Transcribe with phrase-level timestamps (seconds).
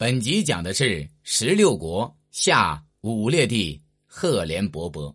[0.00, 5.12] 本集讲的是十六国下武烈帝赫连勃勃。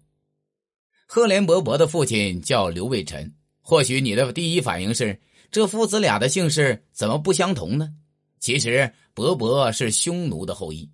[1.07, 3.33] 赫连勃勃的父亲叫刘卫臣。
[3.61, 5.17] 或许你的第一反应是，
[5.49, 7.93] 这父子俩的姓氏怎么不相同呢？
[8.41, 10.91] 其实，勃勃是匈奴的后裔。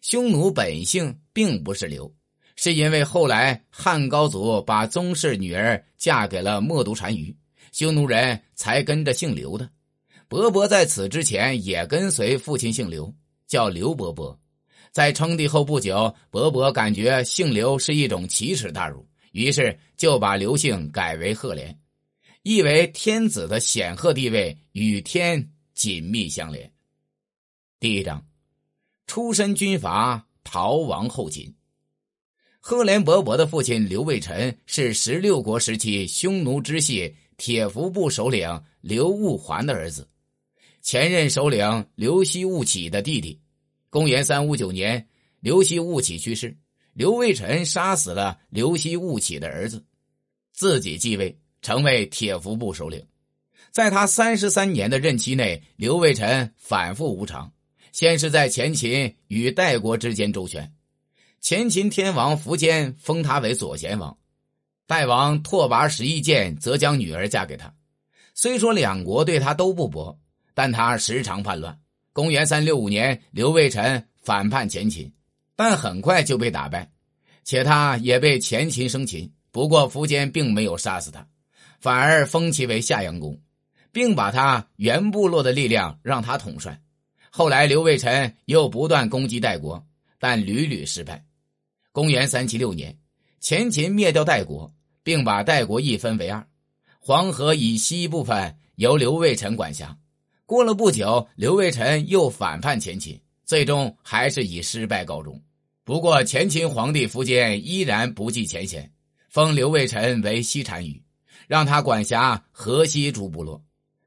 [0.00, 2.14] 匈奴本姓并不是刘，
[2.54, 7.36] 是因为后来汉高祖把宗室女儿嫁给了冒顿单于，
[7.72, 9.68] 匈奴人才跟着姓刘的。
[10.28, 13.12] 勃勃在此之前也跟随父亲姓刘。
[13.52, 14.40] 叫刘伯伯，
[14.92, 21.78] 在称帝后不久，伯伯感觉姓刘是一种奇耻大辱，于是就把刘姓改为赫连，
[22.44, 26.72] 意为天子的显赫地位与天紧密相连。
[27.78, 28.26] 第一章，
[29.06, 31.54] 出身军阀，逃亡后秦。
[32.58, 40.08] 赫连勃勃的父亲刘卫臣是十六国时期匈奴支系铁服部首领刘务环的儿子，
[40.80, 43.38] 前任首领刘熙务起的弟弟。
[43.92, 45.06] 公元三五九年，
[45.40, 46.56] 刘熙误起去世，
[46.94, 49.84] 刘卫臣杀死了刘熙误起的儿子，
[50.50, 53.06] 自己继位，成为铁服部首领。
[53.70, 57.52] 在他三十三年的任期内，刘卫臣反复无常。
[57.92, 60.72] 先是在前秦与代国之间周旋，
[61.42, 64.16] 前秦天王苻坚封他为左贤王，
[64.86, 67.74] 代王拓跋十一剑则将女儿嫁给他。
[68.32, 70.18] 虽说两国对他都不薄，
[70.54, 71.78] 但他时常叛乱。
[72.12, 75.10] 公元三六五年，刘卫臣反叛前秦，
[75.56, 76.90] 但很快就被打败，
[77.42, 79.32] 且他也被前秦生擒。
[79.50, 81.26] 不过苻坚并没有杀死他，
[81.80, 83.40] 反而封其为夏阳公，
[83.92, 86.80] 并把他原部落的力量让他统帅。
[87.30, 89.86] 后来刘卫臣又不断攻击代国，
[90.18, 91.24] 但屡屡失败。
[91.92, 92.96] 公元三七六年，
[93.40, 96.46] 前秦灭掉代国，并把代国一分为二，
[96.98, 99.96] 黄河以西部分由刘卫臣管辖。
[100.44, 105.40] 过了不久，刘卫臣又反叛前秦，最终还是以失败告终。
[105.84, 108.90] 不过，前秦皇帝苻坚依然不计前嫌，
[109.28, 111.02] 封刘卫臣为西单于，
[111.48, 113.62] 让他管辖河西诸部落。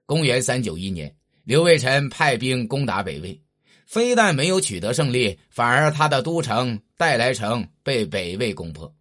[0.06, 3.42] 公元三九一年，刘卫臣派兵攻打北魏，
[3.86, 8.94] 非但没有取得胜利，反而他的都城代来城被北魏攻破。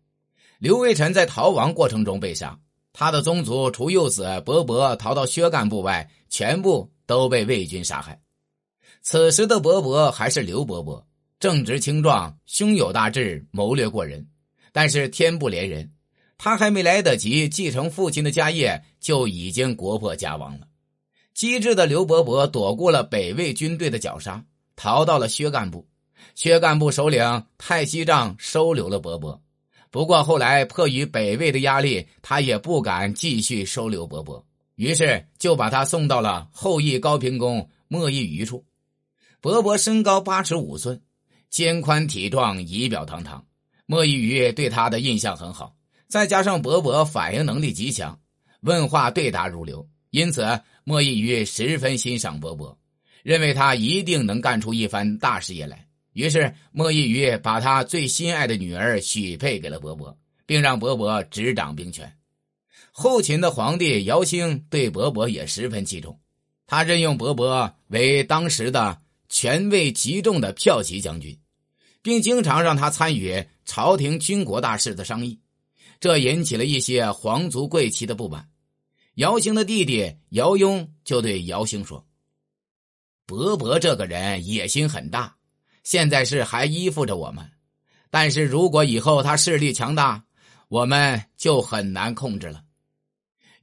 [0.58, 2.58] 刘卫臣在逃亡过程中被杀，
[2.92, 6.90] 他的宗族除幼子伯伯逃到薛干部外，全部。
[7.06, 8.20] 都被魏军杀害。
[9.02, 11.06] 此时的伯伯还是刘伯伯，
[11.38, 14.26] 正直清壮，胸有大志，谋略过人。
[14.72, 15.92] 但是天不怜人，
[16.38, 20.66] 他还没来得及继承父亲的家业，就已经国破家亡了。
[21.34, 24.44] 机智的刘伯伯躲过了北魏军队的绞杀，
[24.74, 25.86] 逃到了薛干部。
[26.34, 29.40] 薛干部首领太西帐收留了伯伯，
[29.90, 34.44] 不过后来迫于北魏的压力，他也不敢继续收留伯伯。
[34.76, 38.64] 于是就把他送到了后羿高平公莫一鱼处。
[39.40, 41.02] 伯伯身高八尺五寸，
[41.50, 43.44] 肩宽体壮，仪表堂堂。
[43.86, 45.76] 莫一鱼对他的印象很好，
[46.08, 48.18] 再加上伯伯反应能力极强，
[48.62, 52.78] 问话对答如流，因此莫一鱼十分欣赏伯伯，
[53.22, 55.86] 认为他一定能干出一番大事业来。
[56.14, 62.10] 于是莫一鱼把他最心爱的女儿许配给了伯伯，并让伯伯执掌兵权。
[62.92, 66.20] 后秦的皇帝姚兴对伯伯也十分器重，
[66.66, 71.38] 他任用伯伯为当时的权位极重的骠骑将军，
[72.02, 75.40] 并经常让他参与朝廷军国大事的商议，
[75.98, 78.48] 这引起了一些皇族贵戚的不满。
[79.14, 82.04] 姚兴的弟弟姚雍就对姚兴说
[83.26, 85.36] ：“伯伯这个人野心很大，
[85.82, 87.48] 现在是还依附着我们，
[88.10, 90.24] 但是如果以后他势力强大，
[90.68, 92.62] 我们就很难控制了。”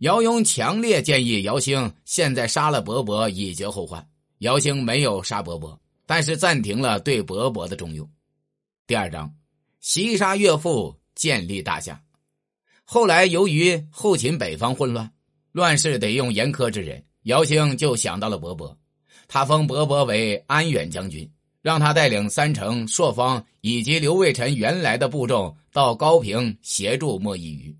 [0.02, 4.04] 姚雍强烈建议姚兴现在杀了伯伯，以绝后患。
[4.40, 8.10] 姚兴没有杀伯伯，但是暂停了对伯伯的重用。
[8.88, 9.32] 第二章，
[9.80, 12.02] 袭杀岳父，建立大夏。
[12.84, 15.12] 后来由于后秦北方混乱，
[15.52, 18.76] 乱世得用严苛之人，姚兴就想到了伯伯，
[19.28, 27.78] 他封伯伯为安远将军，让他带领三城、朔方以及刘卫臣原来的部众到高平协助莫一鱼。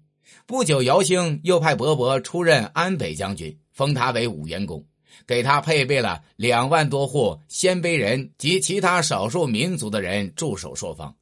[0.52, 4.86] 不久，姚兴又派伯伯出任安北将军，封他为武元公，
[5.26, 11.16] 给他配备了两万多户鲜卑人及其他少数民族的人驻守朔方，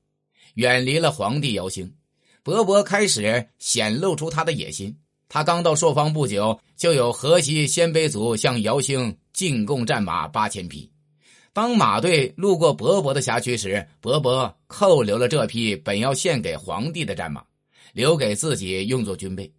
[0.55, 1.93] 远离了皇帝姚兴。
[2.41, 4.97] 伯伯开始显露出他的野心。
[5.27, 10.89] 他刚到朔方不久，就有河西鲜卑族向姚兴进贡战马八千匹。
[11.53, 17.43] 当马队路过伯伯的辖区时，伯伯扣留了这批本要献给皇帝的战马。
[17.93, 19.51] 留给自己用作军备。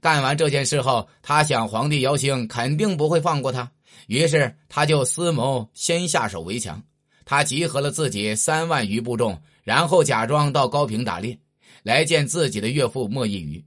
[0.00, 3.70] 干完这件事后，他想皇帝姚兴肯定不会放过他，
[4.06, 6.82] 于是他就思谋先下手为强。
[7.24, 11.38] 他集合了自己三万余部众，然后假装到高平打猎，
[11.82, 13.64] 来见自己的岳父莫一鱼。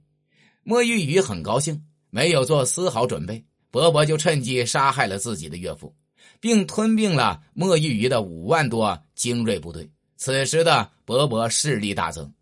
[0.64, 5.94] 莫一鱼很高兴，没有做丝毫准备，伯伯就趁机杀害了自己的岳父，
[6.40, 9.90] 并吞并了莫一鱼的五万多精锐部队。
[10.16, 12.32] 此时的伯伯势力大增，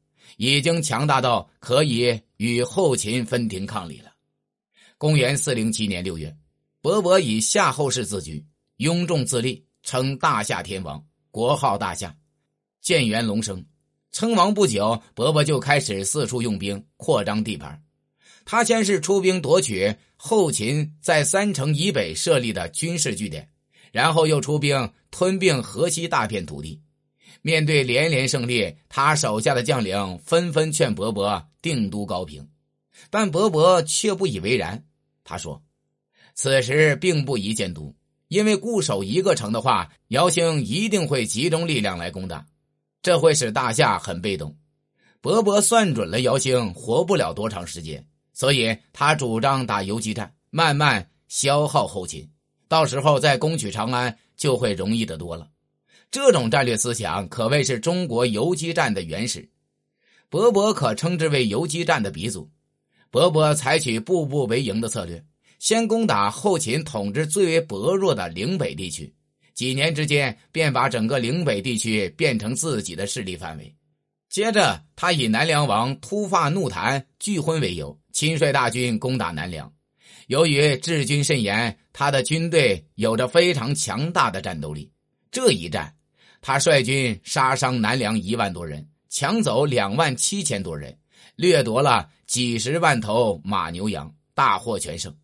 [0.42, 4.10] 已经强大到可以与后秦分庭抗礼了。
[4.96, 6.34] 公元四零七年六月，
[6.80, 8.42] 伯伯以夏后氏自居，
[8.78, 12.16] 雍仲自立，称大夏天王，国号大夏。
[12.80, 13.62] 建元隆升，
[14.12, 17.82] 称王不久，伯伯就开始四处用兵，扩张地盘。
[18.46, 23.50] 他先是出兵夺取后秦在三城以北设立的军事据点，
[23.92, 26.80] 然后又出兵吞并河西大片土地。
[27.42, 32.48] 面对连连胜利，他手下的将领纷纷劝伯伯定都高平，
[33.10, 34.84] 但伯伯却不以为然。
[35.24, 35.62] 他说
[36.34, 37.94] ：“此时并不宜建都，
[38.28, 42.46] 因为固守一个城的话，姚兴一定会集中力量来攻打，
[43.02, 44.56] 这会使大夏很被动。
[45.20, 52.28] 伯伯算准了姚兴活不了多长时间，所以他主张打游击战，慢慢消耗后勤，
[52.68, 55.48] 到时候再攻取长安就会容易得多了。
[56.10, 59.48] 这种战略思想可谓是中国游击战的原始，
[60.28, 62.50] 伯伯可称之为游击战的鼻祖。”
[63.10, 65.24] 伯伯采取步步为营的策略，
[65.58, 69.12] 先攻打后秦统治最为薄弱的岭北地区，
[69.52, 73.74] 几年之间便把整个岭北地区变成自己的势力范围。
[74.28, 79.72] 接着，他以南梁王突发怒谈拒婚为由，亲率大军攻打南梁。
[80.28, 84.88] 由于治军甚严，他的军队有着非常强大的战斗力。
[85.32, 85.92] 这一战，
[86.40, 90.96] 他率军杀伤南梁一万多人，抢走两万七千多人。
[91.36, 95.14] 掠夺了几十万头马牛羊，大获全胜。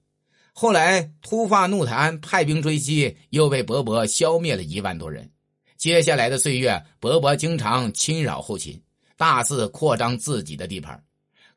[0.54, 5.30] 后来突发怒檀派兵追击，又被伯伯消灭了一万多人。
[5.76, 8.82] 接下来的岁月，伯伯经常侵扰后秦，
[9.18, 11.04] 大肆扩张自己的地盘。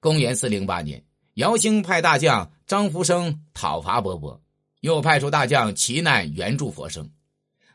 [0.01, 1.01] 公元四零八年，
[1.35, 4.41] 姚兴派大将张福生讨伐伯伯，
[4.81, 7.09] 又派出大将齐难援助佛生。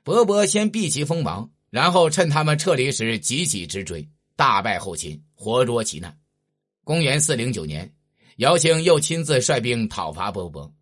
[0.02, 6.16] 伯伯先避其锋芒，然后趁他们撤离时急起直追，大败后秦，活捉其难。
[6.84, 7.92] 公元四零九年，
[8.36, 10.72] 姚兴又亲自率兵讨伐伯伯。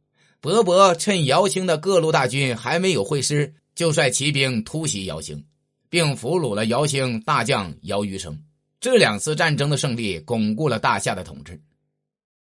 [0.43, 5.43] 伯伯趁姚兴的各路大军还没有会师，就率骑兵突袭姚兴，
[5.89, 8.38] 并俘虏了姚兴大将姚余生。
[8.79, 11.59] 这两次战争的胜利，巩固了大夏的统治。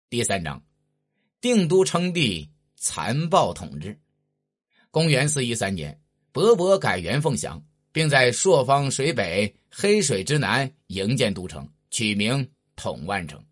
[0.09, 0.59] 第三章，
[1.39, 3.95] 定都称帝，残暴统治。
[4.89, 13.43] 公元四一三年，伯伯改元凤翔，并在朔方水北、黑水之南营建都城，取名统万城。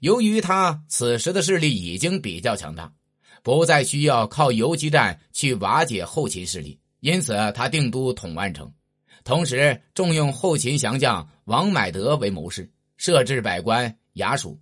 [0.00, 2.92] 由于他此时的势力已经比较强大，
[3.42, 8.72] 不再需要靠游击战去瓦解后秦势力，因此他定都统万城，
[9.24, 14.60] 同时重用后秦降将王买德为谋士，设置百官衙署，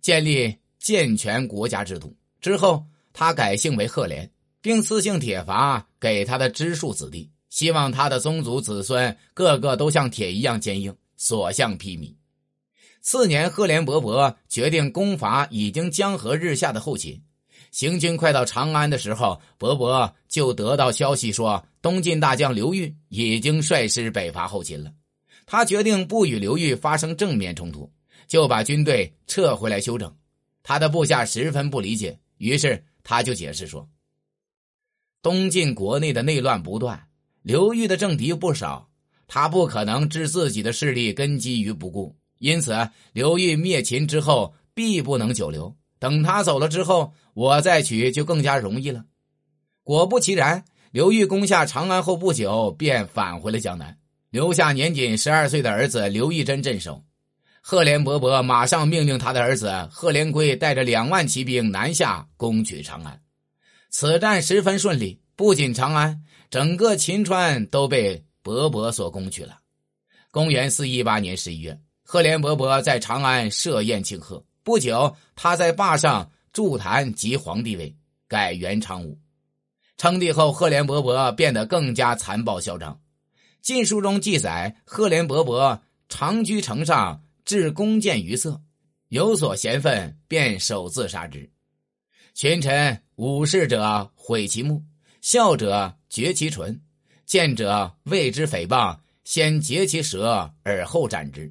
[0.00, 2.16] 建立健全国家制度。
[2.40, 4.28] 之后，他改姓为赫连，
[4.60, 12.14] 并赐姓铁伐给他的支庶子弟，希望他的宗族子孙个个都像铁一样坚硬，所向披靡。
[13.02, 17.22] 次年，赫连勃勃决定攻伐已经江河日下的后秦。
[17.70, 24.90] 行军快到长安的时候，勃勃就得到消息说，东晋大将刘裕已经率师北伐后秦了。
[25.44, 27.92] 他决定不与刘裕发生正面冲突，
[28.26, 30.10] 就把军队撤回来休整。
[30.62, 33.86] 他的部下十分不理解，于是他就解释说
[35.20, 37.06] ：“东晋国内的内乱不断，
[37.42, 38.88] 刘裕的政敌不少，
[39.26, 45.76] 他不可能置自己的势力根基于不顾。”因此，刘裕灭秦之后必不能久留。
[46.00, 49.04] 等他走了之后，我再取就更加容易了。
[49.84, 53.96] 果不其然，刘裕攻下长安后不久便返回了江南，
[54.30, 57.04] 留下年仅十二岁的儿子刘义珍镇守。
[57.60, 63.20] 赫连勃勃马上命令他的儿子赫连圭带着两万骑兵南下攻取长安。
[63.88, 69.58] 此战十分顺利，不仅长安，整个秦川都被勃勃所攻取了。
[70.30, 71.80] 公元四一八年十一月。
[72.02, 77.96] 赫连勃勃在长安设宴庆贺，不久，他在坝上筑坛即皇帝位，
[78.28, 79.18] 改元昌武。
[79.96, 82.92] 称帝后，赫连勃勃变得更加残暴嚣张。
[83.62, 85.80] 《晋书》中记载，赫连勃勃
[86.10, 88.60] 长居城上，置弓箭于色，
[89.08, 91.50] 有所嫌愤，便手自杀之。
[92.34, 94.84] 群臣武士者毁其目，
[95.22, 96.78] 笑者绝其唇，
[97.24, 101.50] 见者谓之诽谤，先截其舌，而后斩之。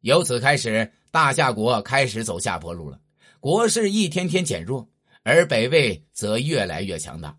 [0.00, 3.00] 由此开始，大夏国开始走下坡路了，
[3.40, 4.86] 国势一天天减弱，
[5.22, 7.34] 而北魏则越来越强大。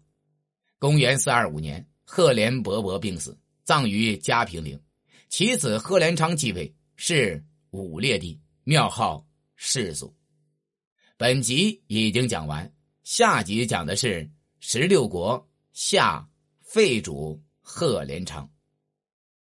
[0.79, 4.81] 公元四二五年，赫连勃勃病死，葬于嘉平陵。
[5.29, 9.24] 其子赫连昌继位，是武烈帝，庙号
[9.55, 10.12] 世祖。
[11.15, 14.27] 本集已经讲完，下集讲的是
[14.60, 16.27] 十六国下
[16.75, 18.50] 废主贺连昌。